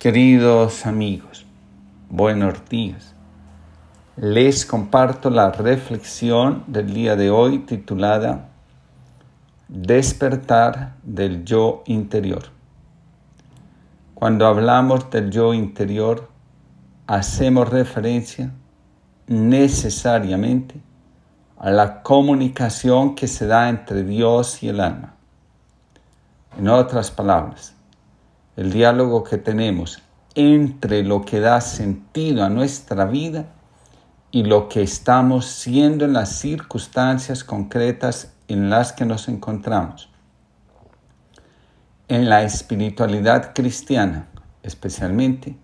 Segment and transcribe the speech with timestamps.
[0.00, 1.44] Queridos amigos,
[2.08, 3.14] buenos días.
[4.16, 8.48] Les comparto la reflexión del día de hoy titulada
[9.68, 12.44] Despertar del yo interior.
[14.14, 16.30] Cuando hablamos del yo interior,
[17.06, 18.54] hacemos referencia
[19.26, 20.80] necesariamente
[21.58, 25.12] a la comunicación que se da entre Dios y el alma.
[26.56, 27.74] En otras palabras,
[28.60, 30.02] el diálogo que tenemos
[30.34, 33.46] entre lo que da sentido a nuestra vida
[34.30, 40.10] y lo que estamos siendo en las circunstancias concretas en las que nos encontramos.
[42.08, 44.28] En la espiritualidad cristiana,
[44.62, 45.56] especialmente,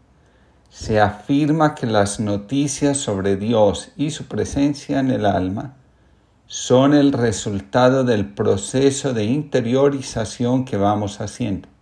[0.70, 5.74] se afirma que las noticias sobre Dios y su presencia en el alma
[6.46, 11.75] son el resultado del proceso de interiorización que vamos haciendo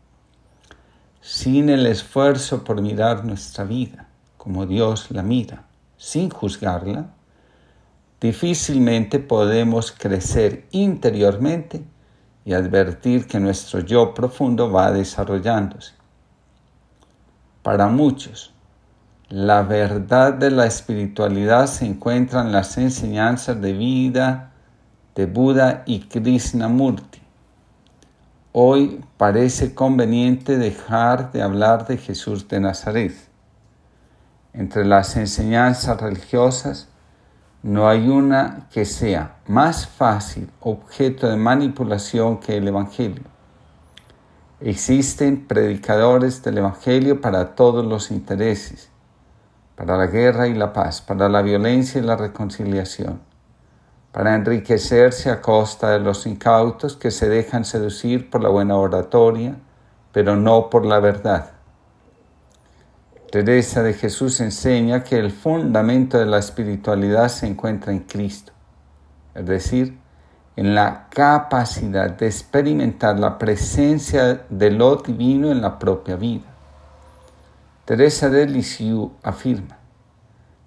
[1.24, 5.64] sin el esfuerzo por mirar nuestra vida como Dios la mira,
[5.96, 7.06] sin juzgarla,
[8.20, 11.82] difícilmente podemos crecer interiormente
[12.44, 15.94] y advertir que nuestro yo profundo va desarrollándose.
[17.62, 18.52] Para muchos,
[19.30, 24.52] la verdad de la espiritualidad se encuentra en las enseñanzas de vida
[25.14, 27.23] de Buda y Krishnamurti
[28.56, 33.12] Hoy parece conveniente dejar de hablar de Jesús de Nazaret.
[34.52, 36.86] Entre las enseñanzas religiosas
[37.64, 43.24] no hay una que sea más fácil objeto de manipulación que el Evangelio.
[44.60, 48.88] Existen predicadores del Evangelio para todos los intereses,
[49.74, 53.33] para la guerra y la paz, para la violencia y la reconciliación
[54.14, 59.56] para enriquecerse a costa de los incautos que se dejan seducir por la buena oratoria,
[60.12, 61.50] pero no por la verdad.
[63.32, 68.52] Teresa de Jesús enseña que el fundamento de la espiritualidad se encuentra en Cristo,
[69.34, 69.98] es decir,
[70.54, 76.44] en la capacidad de experimentar la presencia de lo divino en la propia vida.
[77.84, 79.76] Teresa de Lisieux afirma,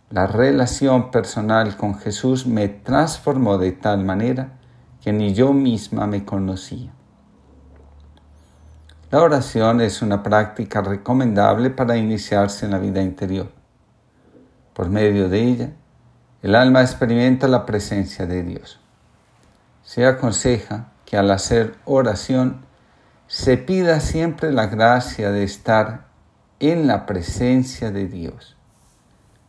[0.09, 4.53] la relación personal con Jesús me transformó de tal manera
[5.01, 6.93] que ni yo misma me conocía.
[9.11, 13.51] La oración es una práctica recomendable para iniciarse en la vida interior.
[14.73, 15.69] Por medio de ella,
[16.41, 18.79] el alma experimenta la presencia de Dios.
[19.83, 22.65] Se aconseja que al hacer oración
[23.27, 26.07] se pida siempre la gracia de estar
[26.59, 28.56] en la presencia de Dios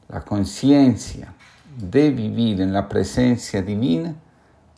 [0.09, 1.35] la conciencia
[1.77, 4.15] de vivir en la presencia divina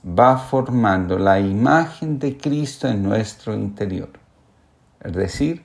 [0.05, 4.11] va formando la imagen de Cristo en nuestro interior,
[5.01, 5.65] es decir,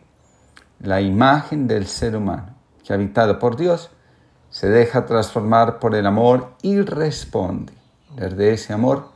[0.79, 3.89] la imagen del ser humano que habitado por Dios
[4.49, 7.73] se deja transformar por el amor y responde
[8.15, 9.09] desde ese amor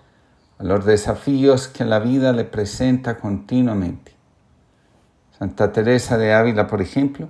[0.57, 4.13] a los desafíos que la vida le presenta continuamente.
[5.37, 7.29] Santa Teresa de Ávila, por ejemplo,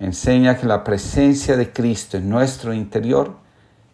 [0.00, 3.36] enseña que la presencia de Cristo en nuestro interior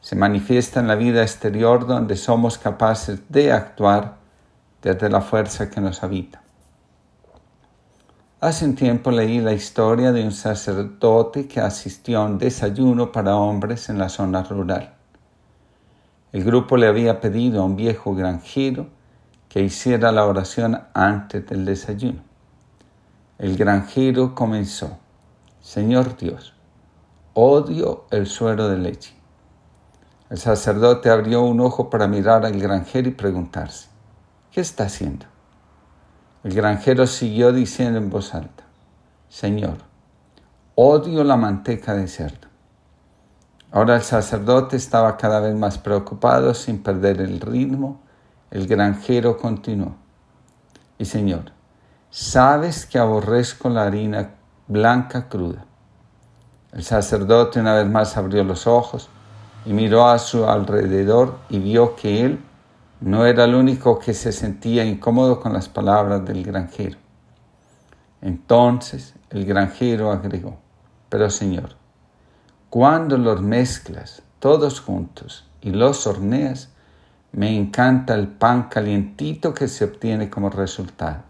[0.00, 4.16] se manifiesta en la vida exterior donde somos capaces de actuar
[4.80, 6.42] desde la fuerza que nos habita.
[8.40, 13.34] Hace un tiempo leí la historia de un sacerdote que asistió a un desayuno para
[13.34, 14.94] hombres en la zona rural.
[16.32, 18.86] El grupo le había pedido a un viejo granjero
[19.48, 22.20] que hiciera la oración antes del desayuno.
[23.38, 24.98] El granjero comenzó.
[25.66, 26.54] Señor Dios,
[27.34, 29.16] odio el suero de leche.
[30.30, 33.88] El sacerdote abrió un ojo para mirar al granjero y preguntarse,
[34.52, 35.26] ¿qué está haciendo?
[36.44, 38.62] El granjero siguió diciendo en voz alta,
[39.28, 39.78] Señor,
[40.76, 42.46] odio la manteca de cerdo.
[43.72, 48.00] Ahora el sacerdote estaba cada vez más preocupado sin perder el ritmo.
[48.52, 49.96] El granjero continuó,
[50.96, 51.50] y Señor,
[52.10, 54.36] sabes que aborrezco la harina
[54.68, 55.64] blanca cruda.
[56.72, 59.08] El sacerdote una vez más abrió los ojos
[59.64, 62.40] y miró a su alrededor y vio que él
[63.00, 66.98] no era el único que se sentía incómodo con las palabras del granjero.
[68.20, 70.58] Entonces el granjero agregó,
[71.08, 71.76] pero Señor,
[72.70, 76.70] cuando los mezclas todos juntos y los horneas,
[77.32, 81.22] me encanta el pan calientito que se obtiene como resultado.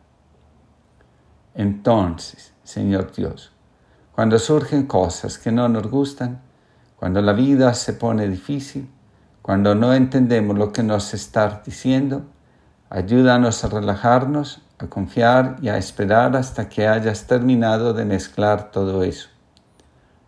[1.55, 3.53] Entonces, Señor Dios,
[4.13, 6.43] cuando surgen cosas que no nos gustan,
[6.97, 8.91] cuando la vida se pone difícil,
[9.41, 12.25] cuando no entendemos lo que nos está diciendo,
[12.91, 19.05] ayúdanos a relajarnos, a confiar y a esperar hasta que hayas terminado de mezclar todo
[19.05, 19.29] eso.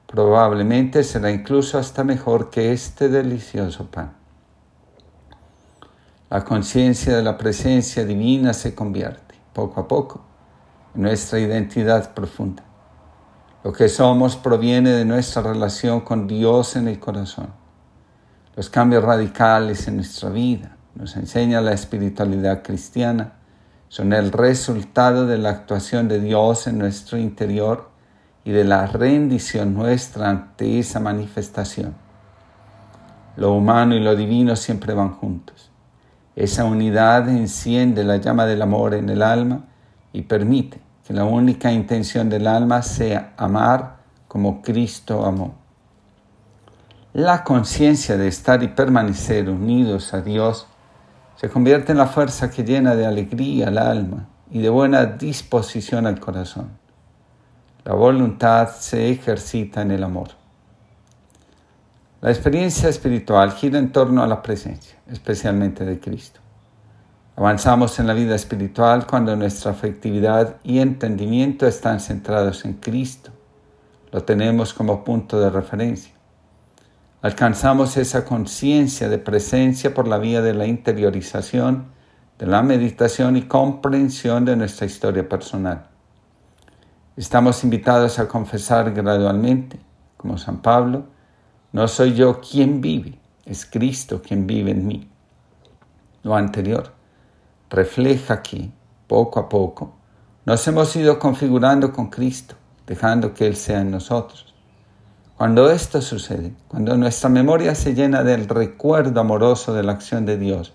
[0.06, 4.12] Probablemente será incluso hasta mejor que este delicioso pan.
[6.31, 10.29] La conciencia de la presencia divina se convierte, poco a poco,
[10.98, 12.64] nuestra identidad profunda.
[13.62, 17.50] Lo que somos proviene de nuestra relación con Dios en el corazón.
[18.56, 23.34] Los cambios radicales en nuestra vida, nos enseña la espiritualidad cristiana,
[23.86, 27.90] son el resultado de la actuación de Dios en nuestro interior
[28.44, 31.94] y de la rendición nuestra ante esa manifestación.
[33.36, 35.70] Lo humano y lo divino siempre van juntos.
[36.34, 39.66] Esa unidad enciende la llama del amor en el alma
[40.12, 43.96] y permite que la única intención del alma sea amar
[44.28, 45.55] como Cristo amó.
[47.14, 50.66] La conciencia de estar y permanecer unidos a Dios
[51.37, 56.06] se convierte en la fuerza que llena de alegría al alma y de buena disposición
[56.06, 56.72] al corazón.
[57.84, 60.32] La voluntad se ejercita en el amor.
[62.20, 66.40] La experiencia espiritual gira en torno a la presencia, especialmente de Cristo.
[67.38, 73.31] Avanzamos en la vida espiritual cuando nuestra afectividad y entendimiento están centrados en Cristo.
[74.11, 76.12] Lo tenemos como punto de referencia.
[77.23, 81.93] Alcanzamos esa conciencia de presencia por la vía de la interiorización,
[82.40, 85.87] de la meditación y comprensión de nuestra historia personal.
[87.17, 89.79] Estamos invitados a confesar gradualmente,
[90.17, 91.05] como San Pablo,
[91.70, 95.08] no soy yo quien vive, es Cristo quien vive en mí.
[96.25, 96.97] Lo anterior
[97.70, 98.70] refleja que,
[99.06, 99.94] poco a poco,
[100.44, 102.55] nos hemos ido configurando con Cristo,
[102.87, 104.55] dejando que Él sea en nosotros.
[105.37, 110.37] Cuando esto sucede, cuando nuestra memoria se llena del recuerdo amoroso de la acción de
[110.37, 110.73] Dios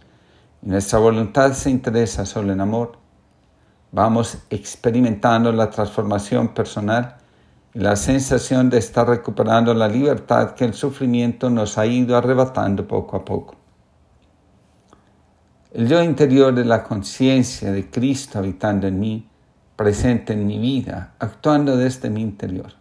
[0.61, 2.93] y nuestra voluntad se interesa solo en amor,
[3.91, 7.17] vamos experimentando la transformación personal
[7.73, 12.87] y la sensación de estar recuperando la libertad que el sufrimiento nos ha ido arrebatando
[12.87, 13.62] poco a poco.
[15.73, 19.27] El yo interior de la conciencia de Cristo habitando en mí,
[19.75, 22.73] presente en mi vida, actuando desde mi interior.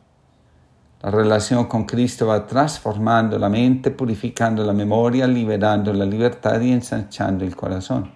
[1.00, 6.70] La relación con Cristo va transformando la mente, purificando la memoria, liberando la libertad y
[6.70, 8.12] ensanchando el corazón.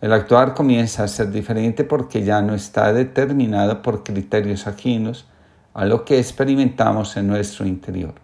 [0.00, 5.26] El actuar comienza a ser diferente porque ya no está determinado por criterios ajenos,
[5.74, 8.14] a lo que experimentamos en nuestro interior.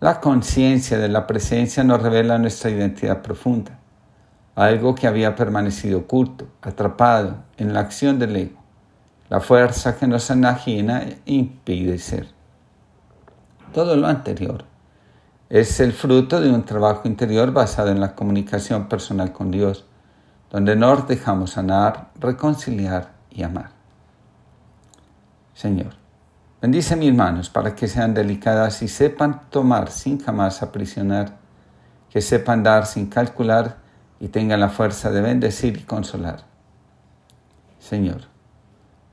[0.00, 3.79] La conciencia de la presencia nos revela nuestra identidad profunda,
[4.66, 8.58] algo que había permanecido oculto, atrapado en la acción del ego,
[9.28, 12.28] la fuerza que nos enajena e impide ser.
[13.72, 14.64] Todo lo anterior
[15.48, 19.86] es el fruto de un trabajo interior basado en la comunicación personal con Dios,
[20.50, 23.70] donde nos dejamos sanar, reconciliar y amar.
[25.54, 26.00] Señor,
[26.60, 31.38] Bendice mis manos para que sean delicadas y sepan tomar sin jamás aprisionar,
[32.10, 33.78] que sepan dar sin calcular
[34.20, 36.44] y tengan la fuerza de bendecir y consolar.
[37.80, 38.20] Señor,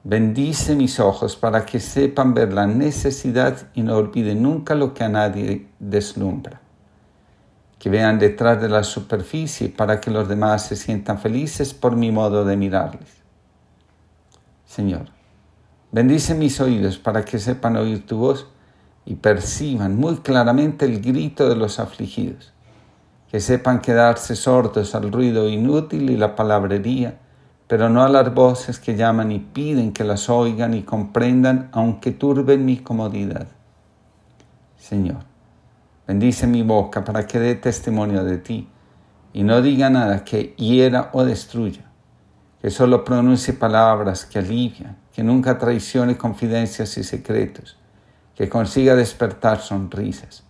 [0.04, 5.04] bendice mis ojos para que sepan ver la necesidad y no olviden nunca lo que
[5.04, 6.62] a nadie deslumbra.
[7.80, 12.12] Que vean detrás de la superficie para que los demás se sientan felices por mi
[12.12, 13.24] modo de mirarles.
[14.66, 15.18] Señor,
[15.90, 18.48] Bendice mis oídos para que sepan oír tu voz
[19.06, 22.52] y perciban muy claramente el grito de los afligidos,
[23.30, 27.18] que sepan quedarse sordos al ruido inútil y la palabrería,
[27.68, 32.12] pero no a las voces que llaman y piden que las oigan y comprendan, aunque
[32.12, 33.48] turben mi comodidad.
[34.78, 35.24] Señor,
[36.08, 38.70] bendice mi boca para que dé testimonio de ti
[39.34, 41.84] y no diga nada que hiera o destruya,
[42.62, 47.76] que solo pronuncie palabras que alivian que nunca traicione confidencias y secretos,
[48.36, 50.44] que consiga despertar sonrisas.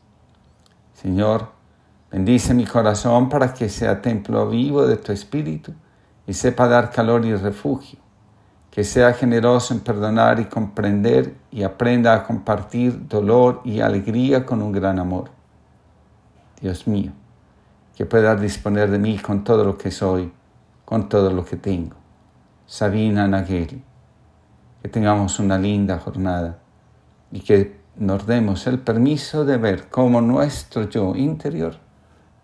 [0.94, 1.52] Señor,
[2.12, 5.74] bendice mi corazón para que sea templo vivo de tu espíritu
[6.26, 8.00] y sepa dar calor y refugio,
[8.72, 14.62] que sea generoso en perdonar y comprender y aprenda a compartir dolor y alegría con
[14.62, 15.32] un gran amor.
[16.62, 17.12] Dios mío,
[17.96, 20.32] que pueda disponer de mí con todo lo que soy,
[20.86, 21.96] con todo lo que tengo.
[22.66, 23.84] Sabina Naguel
[24.82, 26.60] que tengamos una linda jornada
[27.32, 31.87] y que nos demos el permiso de ver cómo nuestro yo interior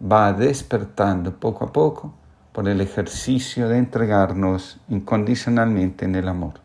[0.04, 2.14] va despertando poco a poco
[2.52, 6.63] por el ejercicio de entregarnos incondicionalmente en el amor.